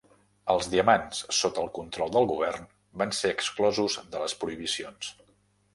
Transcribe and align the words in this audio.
Els 0.53 0.69
diamants 0.69 1.19
sota 1.41 1.61
el 1.65 1.69
control 1.77 2.15
del 2.17 2.25
govern 2.33 2.67
van 3.03 3.15
ser 3.21 3.35
exclosos 3.37 4.01
de 4.15 4.25
les 4.27 4.39
prohibicions. 4.45 5.17